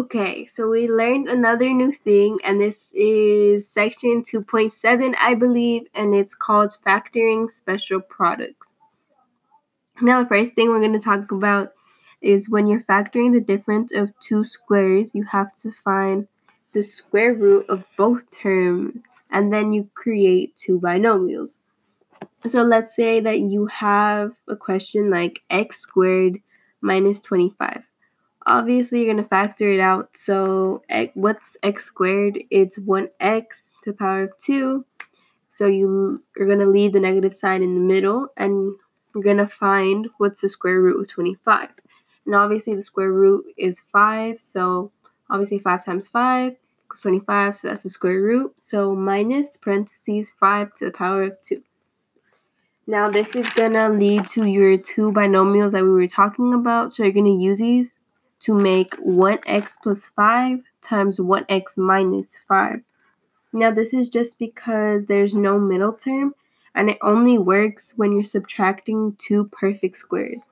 Okay, 0.00 0.46
so 0.46 0.70
we 0.70 0.86
learned 0.86 1.28
another 1.28 1.72
new 1.72 1.90
thing, 1.90 2.38
and 2.44 2.60
this 2.60 2.86
is 2.94 3.68
section 3.68 4.22
2.7, 4.22 5.16
I 5.18 5.34
believe, 5.34 5.88
and 5.92 6.14
it's 6.14 6.36
called 6.36 6.76
factoring 6.86 7.50
special 7.50 8.00
products. 8.00 8.76
Now, 10.00 10.22
the 10.22 10.28
first 10.28 10.52
thing 10.54 10.68
we're 10.68 10.78
going 10.78 10.92
to 10.92 11.00
talk 11.00 11.32
about 11.32 11.72
is 12.22 12.48
when 12.48 12.68
you're 12.68 12.82
factoring 12.82 13.32
the 13.32 13.40
difference 13.40 13.92
of 13.92 14.12
two 14.20 14.44
squares, 14.44 15.16
you 15.16 15.24
have 15.24 15.52
to 15.62 15.72
find 15.82 16.28
the 16.74 16.84
square 16.84 17.34
root 17.34 17.66
of 17.68 17.84
both 17.96 18.22
terms, 18.30 19.02
and 19.32 19.52
then 19.52 19.72
you 19.72 19.90
create 19.94 20.56
two 20.56 20.78
binomials. 20.78 21.58
So 22.46 22.62
let's 22.62 22.94
say 22.94 23.18
that 23.18 23.40
you 23.40 23.66
have 23.66 24.30
a 24.46 24.54
question 24.54 25.10
like 25.10 25.42
x 25.50 25.80
squared 25.80 26.38
minus 26.80 27.20
25 27.20 27.87
obviously 28.48 28.98
you're 28.98 29.12
going 29.12 29.22
to 29.22 29.28
factor 29.28 29.70
it 29.70 29.80
out. 29.80 30.10
So 30.16 30.82
what's 31.14 31.56
x 31.62 31.84
squared? 31.84 32.38
It's 32.50 32.78
1x 32.78 33.44
to 33.84 33.90
the 33.90 33.92
power 33.92 34.24
of 34.24 34.32
2. 34.44 34.84
So 35.54 35.66
you 35.66 36.22
are 36.38 36.46
going 36.46 36.60
to 36.60 36.66
leave 36.66 36.92
the 36.92 37.00
negative 37.00 37.34
sign 37.34 37.62
in 37.62 37.74
the 37.74 37.80
middle 37.80 38.28
and 38.36 38.74
you're 39.14 39.24
going 39.24 39.38
to 39.38 39.46
find 39.48 40.08
what's 40.18 40.40
the 40.40 40.48
square 40.48 40.80
root 40.80 41.00
of 41.00 41.08
25. 41.08 41.68
And 42.26 42.34
obviously 42.34 42.74
the 42.74 42.82
square 42.82 43.12
root 43.12 43.44
is 43.56 43.82
5. 43.92 44.40
So 44.40 44.92
obviously 45.28 45.58
5 45.58 45.84
times 45.84 46.08
5 46.08 46.52
equals 46.52 47.02
25. 47.02 47.56
So 47.56 47.68
that's 47.68 47.82
the 47.82 47.90
square 47.90 48.20
root. 48.20 48.54
So 48.62 48.94
minus 48.94 49.56
parentheses 49.56 50.28
5 50.38 50.74
to 50.76 50.84
the 50.86 50.90
power 50.92 51.24
of 51.24 51.42
2. 51.42 51.62
Now 52.86 53.10
this 53.10 53.36
is 53.36 53.48
going 53.50 53.74
to 53.74 53.90
lead 53.90 54.26
to 54.28 54.46
your 54.46 54.78
two 54.78 55.12
binomials 55.12 55.72
that 55.72 55.82
we 55.82 55.90
were 55.90 56.06
talking 56.06 56.54
about. 56.54 56.94
So 56.94 57.02
you're 57.02 57.12
going 57.12 57.26
to 57.26 57.32
use 57.32 57.58
these 57.58 57.97
to 58.40 58.54
make 58.54 58.96
1x 58.96 59.76
plus 59.82 60.06
5 60.16 60.60
times 60.82 61.18
1x 61.18 61.76
minus 61.76 62.34
5. 62.48 62.80
Now, 63.52 63.70
this 63.70 63.94
is 63.94 64.08
just 64.10 64.38
because 64.38 65.06
there's 65.06 65.34
no 65.34 65.58
middle 65.58 65.92
term 65.92 66.34
and 66.74 66.90
it 66.90 66.98
only 67.02 67.38
works 67.38 67.94
when 67.96 68.12
you're 68.12 68.22
subtracting 68.22 69.16
two 69.18 69.44
perfect 69.52 69.96
squares. 69.96 70.44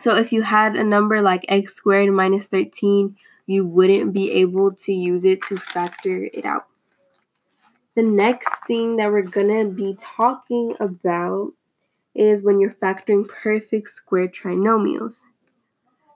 So, 0.00 0.16
if 0.16 0.32
you 0.32 0.42
had 0.42 0.76
a 0.76 0.84
number 0.84 1.22
like 1.22 1.44
x 1.48 1.74
squared 1.74 2.12
minus 2.12 2.46
13, 2.46 3.16
you 3.46 3.66
wouldn't 3.66 4.12
be 4.12 4.30
able 4.30 4.72
to 4.72 4.92
use 4.92 5.24
it 5.24 5.42
to 5.42 5.56
factor 5.56 6.28
it 6.32 6.44
out. 6.44 6.66
The 7.96 8.02
next 8.02 8.50
thing 8.66 8.96
that 8.96 9.10
we're 9.10 9.22
to 9.22 9.70
be 9.70 9.96
talking 10.00 10.72
about 10.78 11.52
is 12.14 12.42
when 12.42 12.60
you're 12.60 12.70
factoring 12.70 13.28
perfect 13.28 13.90
square 13.90 14.28
trinomials. 14.28 15.20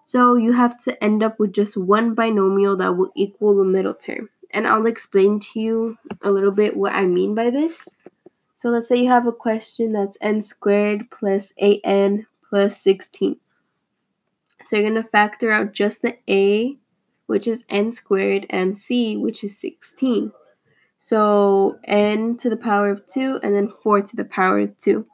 So 0.05 0.37
you 0.37 0.53
have 0.53 0.83
to 0.85 1.03
end 1.03 1.23
up 1.23 1.39
with 1.39 1.53
just 1.53 1.77
one 1.77 2.15
binomial 2.15 2.77
that 2.77 2.97
will 2.97 3.11
equal 3.17 3.57
the 3.57 3.65
middle 3.65 3.95
term. 3.95 4.29
And 4.51 4.67
I'll 4.67 4.87
explain 4.87 5.41
to 5.41 5.61
you 5.61 5.99
a 6.23 6.31
little 6.31 6.53
bit 6.53 6.77
what 6.77 6.93
I 6.93 7.07
mean 7.07 7.35
by 7.35 7.51
this. 7.51 7.89
So 8.55 8.69
let's 8.69 8.89
say 8.89 8.97
you 8.97 9.09
have 9.09 9.27
a 9.27 9.33
question 9.33 9.93
that's 9.93 10.17
n 10.21 10.43
squared 10.43 11.11
plus 11.11 11.49
8n 11.61 12.27
plus 12.49 12.81
16. 12.81 13.37
So 14.67 14.77
you're 14.77 14.91
going 14.91 15.03
to 15.03 15.09
factor 15.09 15.51
out 15.51 15.73
just 15.73 16.03
the 16.03 16.17
a, 16.31 16.77
which 17.27 17.47
is 17.47 17.65
n 17.69 17.91
squared, 17.91 18.47
and 18.49 18.79
c, 18.79 19.17
which 19.17 19.43
is 19.43 19.59
16. 19.59 20.33
So 20.99 21.79
n 21.85 22.37
to 22.39 22.49
the 22.49 22.57
power 22.57 22.91
of 22.91 23.07
2 23.13 23.41
and 23.43 23.55
then 23.55 23.73
4 23.83 24.03
to 24.03 24.17
the 24.17 24.25
power 24.25 24.61
of 24.61 24.79
2. 24.79 25.07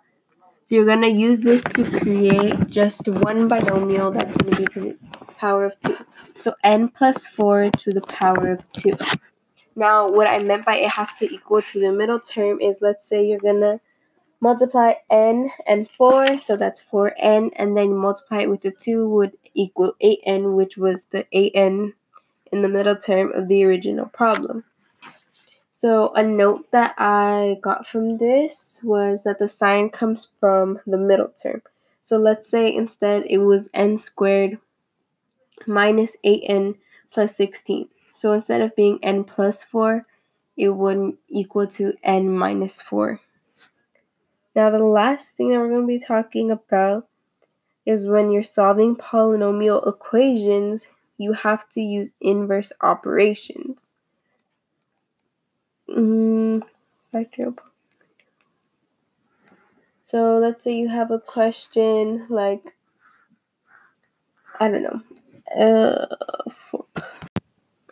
So 0.70 0.76
you're 0.76 0.84
going 0.84 1.02
to 1.02 1.08
use 1.08 1.40
this 1.40 1.64
to 1.64 1.82
create 1.98 2.68
just 2.68 3.08
one 3.08 3.48
binomial 3.48 4.12
that's 4.12 4.36
going 4.36 4.54
to 4.54 4.60
be 4.62 4.66
to 4.66 4.80
the 4.80 4.98
power 5.36 5.64
of 5.64 5.74
2. 5.80 5.96
So 6.36 6.54
n 6.62 6.86
plus 6.86 7.26
4 7.26 7.72
to 7.72 7.92
the 7.92 8.02
power 8.02 8.52
of 8.52 8.70
2. 8.74 8.92
Now, 9.74 10.08
what 10.08 10.28
I 10.28 10.38
meant 10.38 10.64
by 10.64 10.76
it 10.76 10.92
has 10.92 11.08
to 11.18 11.24
equal 11.24 11.60
to 11.60 11.80
the 11.80 11.92
middle 11.92 12.20
term 12.20 12.60
is 12.60 12.78
let's 12.80 13.04
say 13.04 13.26
you're 13.26 13.40
going 13.40 13.62
to 13.62 13.80
multiply 14.40 14.92
n 15.10 15.50
and 15.66 15.90
4, 15.90 16.38
so 16.38 16.56
that's 16.56 16.84
4n, 16.92 17.50
and 17.56 17.76
then 17.76 17.92
multiply 17.92 18.42
it 18.42 18.50
with 18.50 18.60
the 18.62 18.70
2 18.70 19.08
would 19.08 19.36
equal 19.54 19.94
8n, 20.00 20.54
which 20.54 20.76
was 20.76 21.06
the 21.06 21.26
8n 21.34 21.94
in 22.52 22.62
the 22.62 22.68
middle 22.68 22.94
term 22.94 23.32
of 23.32 23.48
the 23.48 23.64
original 23.64 24.06
problem. 24.06 24.62
So, 25.80 26.12
a 26.12 26.22
note 26.22 26.70
that 26.72 26.94
I 26.98 27.56
got 27.62 27.86
from 27.86 28.18
this 28.18 28.80
was 28.82 29.22
that 29.22 29.38
the 29.38 29.48
sign 29.48 29.88
comes 29.88 30.28
from 30.38 30.78
the 30.86 30.98
middle 30.98 31.28
term. 31.28 31.62
So, 32.02 32.18
let's 32.18 32.50
say 32.50 32.70
instead 32.76 33.24
it 33.24 33.38
was 33.38 33.70
n 33.72 33.96
squared 33.96 34.58
minus 35.66 36.18
8n 36.22 36.74
plus 37.10 37.34
16. 37.34 37.88
So, 38.12 38.32
instead 38.32 38.60
of 38.60 38.76
being 38.76 38.98
n 39.02 39.24
plus 39.24 39.62
4, 39.62 40.04
it 40.58 40.68
would 40.68 41.16
equal 41.30 41.66
to 41.68 41.94
n 42.02 42.28
minus 42.28 42.82
4. 42.82 43.18
Now, 44.54 44.68
the 44.68 44.84
last 44.84 45.34
thing 45.34 45.48
that 45.48 45.60
we're 45.60 45.70
going 45.70 45.88
to 45.88 45.98
be 45.98 45.98
talking 45.98 46.50
about 46.50 47.08
is 47.86 48.04
when 48.06 48.30
you're 48.30 48.42
solving 48.42 48.96
polynomial 48.96 49.88
equations, 49.88 50.88
you 51.16 51.32
have 51.32 51.70
to 51.70 51.80
use 51.80 52.12
inverse 52.20 52.70
operations. 52.82 53.79
Mm, 55.90 56.62
factorial. 57.12 57.56
So 60.06 60.38
let's 60.38 60.64
say 60.64 60.76
you 60.76 60.88
have 60.88 61.10
a 61.10 61.20
question 61.20 62.26
like, 62.28 62.62
I 64.58 64.68
don't 64.68 64.82
know. 64.82 65.00
Uh, 65.56 66.50
fuck. 66.50 67.20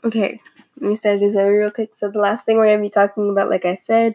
Okay, 0.05 0.41
let 0.81 0.91
me 0.91 0.97
start 0.97 1.21
this 1.21 1.35
over 1.35 1.59
real 1.59 1.71
quick. 1.71 1.93
So 1.99 2.11
the 2.11 2.19
last 2.19 2.45
thing 2.45 2.57
we're 2.57 2.77
to 2.77 2.83
be 2.83 2.89
talking 2.89 3.31
about, 3.31 3.51
like 3.51 3.65
I 3.65 3.77
said, 3.77 4.15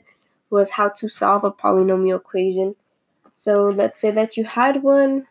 was 0.49 0.69
how 0.69 0.89
to 0.89 1.09
solve 1.09 1.43
a 1.43 1.51
polynomial 1.51 2.17
equation. 2.17 2.75
So 3.35 3.67
let's 3.67 3.99
say 3.99 4.11
that 4.11 4.37
you 4.37 4.45
had 4.45 4.83
one 4.83 5.27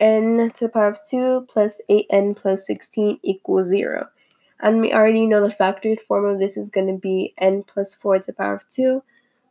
n 0.00 0.50
to 0.56 0.64
the 0.64 0.68
power 0.68 0.88
of 0.88 0.98
2 1.08 1.46
plus 1.48 1.80
8n 1.88 2.34
plus 2.34 2.66
16 2.66 3.18
equals 3.22 3.68
0. 3.68 4.08
And 4.62 4.80
we 4.80 4.92
already 4.92 5.26
know 5.26 5.46
the 5.46 5.54
factored 5.54 6.00
form 6.06 6.24
of 6.24 6.38
this 6.38 6.56
is 6.56 6.70
going 6.70 6.86
to 6.86 6.98
be 6.98 7.34
n 7.36 7.64
plus 7.64 7.94
4 7.94 8.20
to 8.20 8.26
the 8.26 8.32
power 8.32 8.54
of 8.54 8.68
2. 8.68 9.02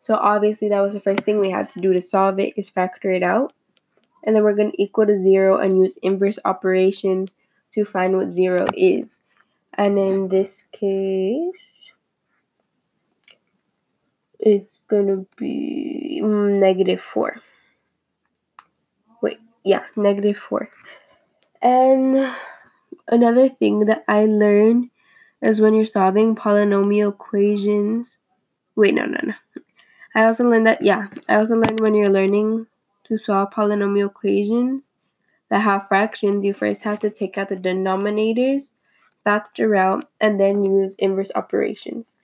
So 0.02 0.16
obviously 0.16 0.70
that 0.70 0.80
was 0.80 0.94
the 0.94 1.02
first 1.02 1.24
thing 1.24 1.40
we 1.40 1.52
had 1.52 1.72
to 1.74 1.82
do 1.82 1.92
to 1.94 2.02
solve 2.02 2.40
it 2.40 2.54
is 2.56 2.70
factor 2.70 3.12
it 3.12 3.22
out. 3.22 3.54
And 4.24 4.36
then 4.36 4.44
we're 4.44 4.56
going 4.56 4.72
to 4.72 4.82
equal 4.82 5.06
to 5.06 5.20
0 5.20 5.58
and 5.58 5.78
use 5.78 5.98
inverse 6.02 6.40
operations 6.46 7.36
to 7.74 7.84
find 7.84 8.16
what 8.16 8.32
0 8.32 8.68
is. 8.76 9.20
And 9.74 10.00
in 10.00 10.30
this 10.30 10.64
case, 10.72 11.74
it's 14.40 14.80
going 14.88 15.08
to 15.08 15.28
be 15.36 16.22
negative 16.22 17.02
4. 17.02 17.36
Wait, 19.22 19.40
yeah, 19.64 19.84
negative 19.96 20.38
4. 20.38 20.70
And 21.62 22.34
another 23.08 23.50
thing 23.50 23.86
that 23.86 24.04
I 24.08 24.26
learned 24.26 24.90
is 25.42 25.62
when 25.62 25.74
you're 25.74 25.86
solving 25.86 26.36
polynomial 26.36 27.10
equations. 27.14 28.18
Wait, 28.76 28.94
no, 28.94 29.06
no, 29.06 29.20
no. 29.24 29.34
I 30.16 30.26
also 30.26 30.44
learned 30.44 30.68
that, 30.68 30.82
yeah, 30.82 31.08
I 31.30 31.36
also 31.36 31.56
learned 31.56 31.80
when 31.80 31.96
you're 31.96 32.10
learning 32.10 32.68
to 33.06 33.18
solve 33.18 33.50
polynomial 33.52 34.10
equations 34.10 34.92
that 35.50 35.62
have 35.62 35.88
fractions, 35.88 36.46
you 36.46 36.54
first 36.54 36.82
have 36.82 37.00
to 37.00 37.10
take 37.10 37.38
out 37.38 37.50
the 37.50 37.58
denominators, 37.58 38.72
factor 39.24 39.76
out, 39.76 40.10
and 40.22 40.40
then 40.40 40.64
use 40.64 40.96
inverse 40.96 41.32
operations. 41.36 42.16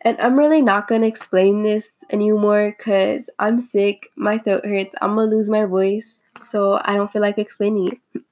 And 0.00 0.18
I'm 0.20 0.38
really 0.38 0.62
not 0.62 0.88
going 0.88 1.02
to 1.02 1.06
explain 1.06 1.62
this 1.62 1.88
anymore 2.10 2.74
because 2.76 3.28
I'm 3.38 3.60
sick, 3.60 4.08
my 4.16 4.38
throat 4.38 4.64
hurts, 4.64 4.94
I'm 5.00 5.14
going 5.14 5.30
to 5.30 5.36
lose 5.36 5.50
my 5.50 5.64
voice, 5.64 6.16
so 6.42 6.80
I 6.84 6.94
don't 6.94 7.10
feel 7.12 7.22
like 7.22 7.38
explaining 7.38 8.00
it. 8.14 8.22